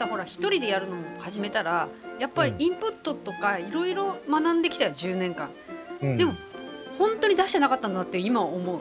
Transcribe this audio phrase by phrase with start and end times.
[0.00, 1.88] さほら一人でやるのも始めたら
[2.18, 5.50] やっぱりインプットとかいろいろ学んできたよ10年間。
[6.00, 6.16] うん。
[6.16, 6.34] でも
[6.98, 8.80] 本当に出してなかったんだなって今思う。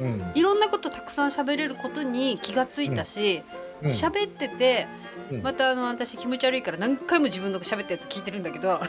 [0.00, 0.32] うん。
[0.34, 3.42] いろんなことたくさん喋れることに気がついたし
[3.82, 3.88] うん。
[3.88, 4.86] 喋、ってて
[5.30, 5.42] うん。
[5.42, 8.80] またあの私気持ち悪いから何回も自分の喋ったやつ聞いてるんだけど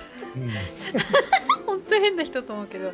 [2.24, 2.92] 人と思うけど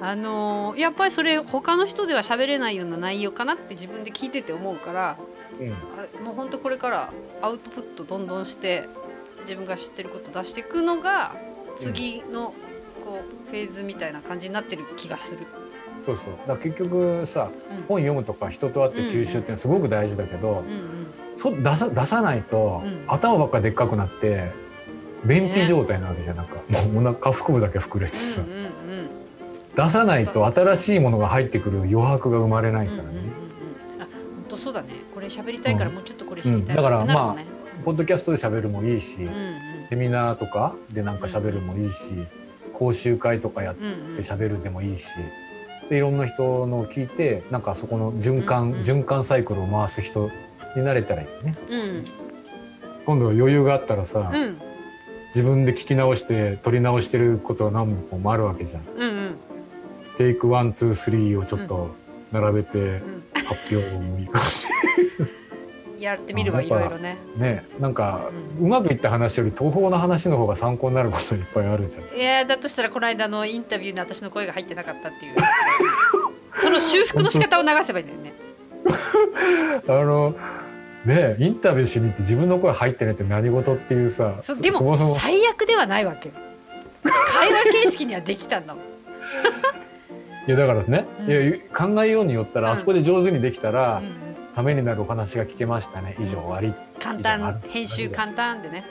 [0.00, 5.16] あのーやっぱりそれ他の人では喋れないような内容かなって自分で聞いてて思うから
[5.60, 5.72] うん。
[5.72, 7.12] あもう本当これから
[7.42, 8.88] アウトプットどんどんして
[9.40, 11.34] 自分が知ってること出していくのが
[11.76, 12.52] 次の
[13.04, 15.46] こうフェーズみたいな感じになってる気がする。
[16.04, 16.48] そうそう。
[16.48, 17.76] だ結局さうん。
[17.88, 21.06] 本読むとか人と会って吸収っていうのはすごく大事だけど、うんうん。
[21.36, 23.04] そ出さ出さないと、うん。
[23.06, 24.50] 頭ばっかでっかくなって
[25.24, 26.56] 便秘状態なわけじゃんなんか。
[26.56, 28.68] もうお腹腹部だけ膨れてさ、うんうんうん
[29.76, 34.02] 出さないと新しいものが入ってくる余白が生まれないからね、うんうんうんうん。
[34.02, 34.10] あ本
[34.48, 34.88] 当そうだね。
[35.14, 36.76] これ喋りたいからもうちょっとこれ知りたい。
[36.76, 36.82] うん。
[36.82, 37.46] だからってなるもんね。
[37.84, 39.86] ポッドキャストで喋るもいいし、うんうん。
[39.88, 42.26] セミナーとかでなんか喋るもいいし、
[42.72, 45.10] 講習会とかやっうんうんて喋るでもいいし、
[45.88, 48.80] でいろんな人のを聞いてなんかそこの循環、うんうん。
[48.80, 50.28] 循環サイクルを回す人
[50.74, 51.54] になれたらいいね。
[51.70, 52.04] うん。
[53.06, 54.60] 今度余裕があったらさ、うん
[55.38, 58.82] 自分で聞き直して撮り直してることは何本もあるわけじゃん。
[58.96, 59.36] うんうん。
[60.16, 61.94] take one two three をちょっと
[62.32, 63.22] 並べてうん。
[63.46, 64.66] 発表もいいかもし
[65.96, 67.18] やってみるわいろいろね。
[67.36, 72.18] ねなんかううまくいった話より東方の話の方が参考になることいっぱいあるじゃん。
[72.18, 75.36] いやだとしたらこの間のインタビューに私の声が入ってなかったっていう。
[76.56, 78.34] その修復の仕方を流せばいいんだよね。
[79.86, 80.34] あの
[81.04, 86.34] ねインタビューしに行って自分の声入ってないって何事っていうさそうでも最悪ではないわけよ。
[87.02, 88.84] 会話形式にはできたんだもん
[90.48, 91.30] いやだからね、うん。
[91.30, 92.76] いや考えようによったら、うん。
[92.76, 94.12] あそこで上手にできたら、うんうん。
[94.54, 96.16] ためになるお話が聞けましたね。
[96.18, 98.84] 以上終わり、簡単編集簡単でね。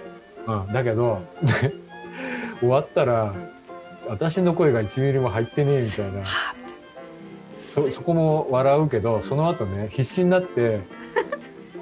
[0.46, 1.24] うん、だけど、
[2.62, 3.50] 終わったら、ん。
[4.08, 6.24] 私の声が1ミリも入ってねえみたいな。
[7.52, 10.82] そそこも笑うけどその後ね必死になって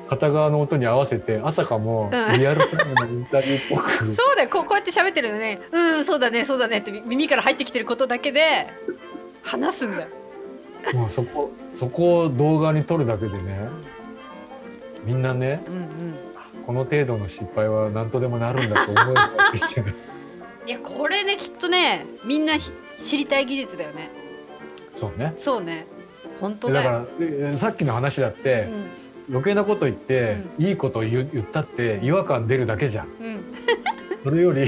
[0.10, 2.38] 片側の音に合わせてあたかもうん。
[2.38, 4.50] リアルタイムのインタビューっぽく、 そうだよ。
[4.50, 5.60] こうこうやって喋ってるのね。
[5.72, 6.80] うんそうだねそうだね。
[6.80, 8.68] って耳から入ってきてることだけで
[9.42, 10.04] 話すんだ。
[10.04, 10.08] よ、
[10.94, 13.68] もうそこそこを動画に撮るだけでね
[15.04, 15.86] みんなねうんうん。
[16.66, 19.96] この程度の失敗は何とでもなるんだと思えるわけじゃない
[20.68, 24.10] いやこれねきっとねみんなひ知りたい技術だよね。
[24.96, 25.34] そうね。
[25.38, 25.86] そうね。
[26.40, 28.68] 本当だからえさっきの話だって、
[29.30, 33.08] 余計なこと言って、いいこと言ったって違和感出るだけじゃん。
[33.20, 33.26] うん。
[33.26, 33.44] うん
[34.24, 34.68] それより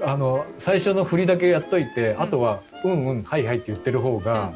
[0.00, 2.22] あの最初の振りだけやっといて、ん。
[2.22, 4.54] あとは「うんうんはいはい」って言ってる方が、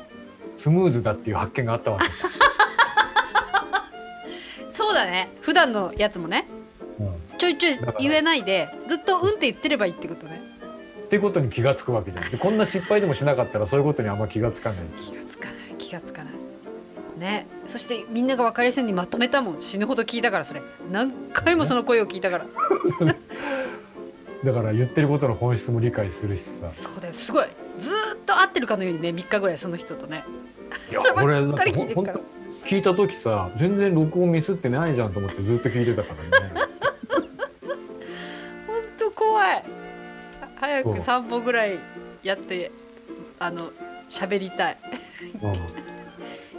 [0.56, 2.06] スムーズだっていう発見があったわけ。
[2.08, 2.30] ですよ。
[4.70, 5.30] そうだね。
[5.42, 6.48] 普段のやつもね。
[6.98, 7.38] うん。
[7.38, 10.40] ちょいちょい言えないでずっと「うん」って言ってればいいってことね。
[11.04, 12.30] っていうことに気がつくわけじゃん。
[12.30, 14.78] でこんな失敗でもしなかったらそういうことにあんま気がつかない。
[15.02, 15.10] し。
[15.10, 16.41] 気がつかない気がつかない
[17.16, 17.46] ね。
[17.66, 19.60] そしてみんなが分かりやすいようにまとめたもん。
[19.60, 20.62] 死ぬほど聞いたからそれ。
[20.90, 22.46] 何回もその声を聞いたから。
[24.44, 26.68] だから言ってることの本質も理解するしさ。
[26.68, 27.14] そうだよ。
[27.14, 27.46] すごい。
[27.78, 30.24] ずーっと会ってるかのようにね3日ぐらいその人とね。
[30.90, 32.20] いや か聞いてるから。
[32.64, 36.52] 聞いた時さ全然録音ミスってないじゃんと思ってずっと聞いてたからね。
[38.66, 39.64] ほんと怖い。
[40.56, 40.94] 早くそう。
[40.96, 41.78] 3本ぐらい
[42.22, 42.72] やって
[43.38, 43.70] あの
[44.10, 44.78] 喋りたい。
[45.42, 45.81] うん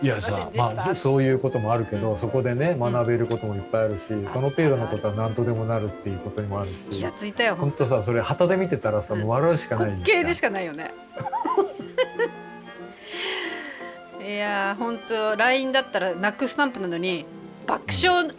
[0.03, 4.29] いやさまあそそういうこともあるけど、うんそこでね学べることもいっぱいあるし、ん。
[4.29, 6.89] その程度のことは何とでもなるっていうことにもあるし。
[6.89, 7.85] 気がついたよ本当。
[7.85, 10.93] さそれ旗で見てたらさ、もう笑うしかない滑稽でしかかないよね。
[14.25, 17.25] いやーほんと LINE だったらナックスタンプなのに
[17.67, 18.31] 爆笑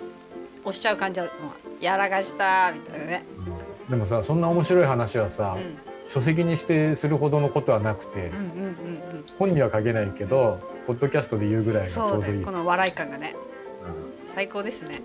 [0.65, 1.33] 押しちゃう感じはも
[1.81, 3.25] うやらかしたみたいなね、
[3.91, 5.77] でもさそんな面白い話はさ、うん、
[6.09, 8.33] 書籍にしてするほどのことはなくて、
[9.39, 12.23] 本には書けないけどポッドキャストで言うぐらいがちょうどいい。
[12.23, 13.35] だよこの笑い感がね
[14.27, 14.33] うん。
[14.33, 15.01] 最高ですね。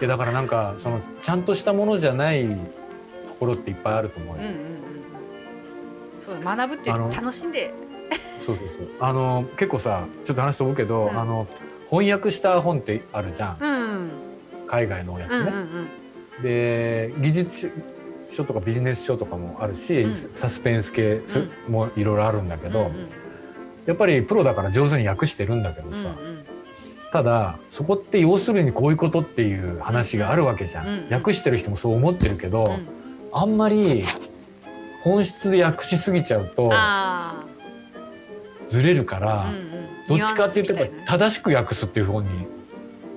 [0.00, 2.46] でだからなんかそのちゃんとしたものじゃない
[3.26, 4.70] ところっていっぱいあると思うよ、うんうんうんうん。
[6.20, 7.74] そうだ学ぶっていう楽しんで。
[8.46, 8.88] そうそうそう。
[9.00, 11.18] あの結構さちょっと話飛ぶけど、うん。
[11.18, 11.46] あの
[11.90, 14.10] 翻訳した本ってあるじゃん、うん。
[14.68, 15.58] 海外のやつうんうんうね。
[16.40, 16.42] ん。
[16.42, 17.72] で技術
[18.30, 20.14] 書とかビジネス書とかもあるし、うん。
[20.34, 23.08] サスペンス系すもいろいろあるんだけど、うん
[23.86, 26.44] やっぱりプロだから上手に訳してるんだけどさ、うんうん。
[27.12, 32.86] ただそこって要するにこういうことっていう話があるわけじゃん、うんうん訳してる人もそう思ってるけど、うん。
[33.32, 34.04] あんまり
[35.02, 37.44] 本質で訳しすぎちゃうとあ
[38.68, 39.70] ずれるから、あ、うんうん。
[40.08, 42.28] どっちかっていうとやっぱニュアンスみたいな正しく訳すっていう方に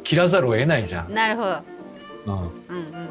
[0.04, 1.14] 切らざるを得ないじゃん。
[1.14, 1.58] なるほど。
[2.26, 3.10] うん、うんうん。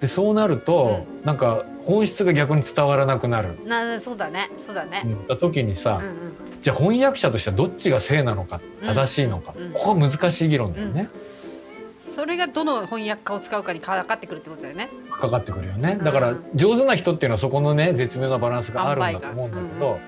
[0.00, 4.48] でそうなると、なんか本質が逆に伝わらなくなる、なそうだね。
[4.58, 5.02] そうだね。
[5.04, 6.32] うん、た時にさ、うんうん。
[6.62, 8.86] じゃあ翻訳者としてはどっちが正なのかうん。
[8.86, 9.72] 正しいのか、うん。
[9.72, 14.88] ここは難しい議論だよね、それがどの翻訳家を使うかにかかってくるってことだよね。
[15.10, 15.96] かかってくるよね。
[15.98, 16.04] うん。
[16.04, 19.98] だから上手な人っていうのはそこのね絶妙なバランスがあるんだと思うんだけど、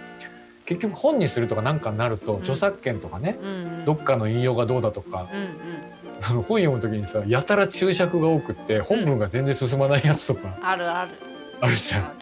[0.67, 2.37] 結局本にするとかなんかになると、ん。
[2.43, 3.53] 著作権とかねうんう
[3.83, 3.85] ん。
[3.87, 6.43] どっかの引用がどうだとか、うんうん。
[6.45, 10.57] 本読む時にさやたら注釈が多くって本文が全然進まないやつとか。
[10.63, 11.11] あるある
[11.63, 12.13] あるじゃん。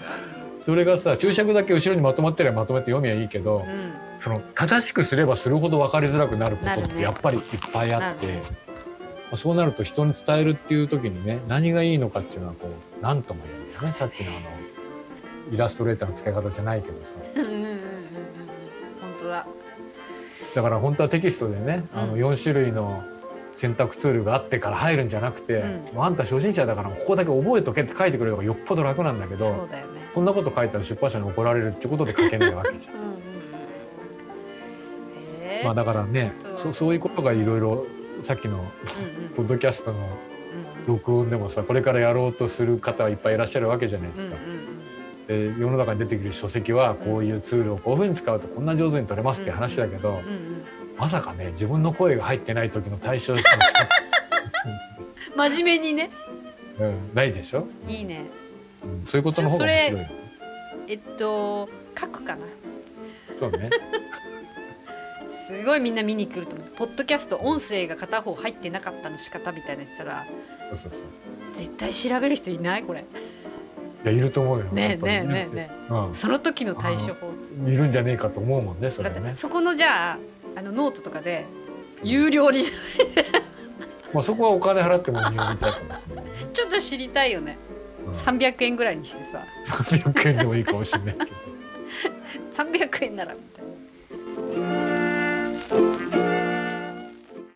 [0.63, 3.93] それがさ注釈だけ後ろにまとまってればまとめて読みはいいけど、うん。
[4.21, 8.43] その正しくすればするほど分かりづらくなることってやっぱりいっぱいあって、ね。
[8.45, 13.93] まあそうなると人に伝えるっていう時にね何がいいのかっていうのはこう何とも言えないですねね。
[13.93, 14.41] さっきのあの
[15.51, 17.17] イラストレーターの使い方じゃないけどさ。
[17.35, 17.79] うんうんうんうんうん。
[19.01, 19.47] 本当だ。
[20.55, 22.21] だから本当はテキストでね、あのうん。
[22.21, 23.03] 4種類の
[23.61, 25.57] 選択ツールがあってから入るんじゃなくて、
[25.93, 26.03] うん。
[26.03, 29.85] あんた初心者だからここだけ覚えとけって書いてくれるのがよっぽど楽なんだけどね。
[30.13, 32.95] そんなこと書いたら出版社に怒られるってことで書けないわけじゃん。
[32.97, 33.01] うん
[35.43, 37.87] えまあだからねそうそそういうことがいろいろ
[38.23, 38.65] さっきのうんう
[39.27, 39.29] ん。
[39.37, 44.37] ポッドキャストのうん録音でもさこれからやろうとする方はいっぱいいらっしゃるわけじゃないですか。
[44.37, 44.81] うんうん
[45.29, 50.25] で世の中に出てくる書籍はこういうツールをこういうふうに使うとこんな上手に取れますって話だけど、うんうん
[51.01, 53.43] まさかね自分の声が入ってない時の対処して
[55.35, 56.11] 真面目にね
[56.79, 58.27] も、うん、ないでしょ、いいね
[58.85, 60.07] うんそういうことの方が面白い。
[60.89, 61.69] えっと
[61.99, 62.45] 書くかな
[63.39, 63.71] そうね。
[65.27, 70.27] すごいみんな見に来ると思うポッドキャスト音声が片方入ってなかったの仕方みたいなやつしたら
[70.71, 71.01] そうそうそう。
[71.53, 72.83] 絶対調べる人いない？
[72.83, 73.05] これい
[74.07, 74.65] やいると思うよ。
[74.67, 77.33] ねえねえねえねえその時の対処法。
[77.67, 79.33] いるんじゃねえかと思うもんねそだれはね。
[79.37, 80.19] そこのじゃあ
[80.61, 81.47] あのノートとかで
[82.03, 82.61] 有料に。
[84.13, 86.01] まあそこはお金払っても読みたいな。
[86.53, 87.57] ちょっと知りたいよね。
[88.07, 88.13] うん。
[88.13, 89.43] 300円ぐらいにしてさ。
[89.67, 91.31] 300円でもいいかもしれないけど。
[92.53, 93.35] 300円なら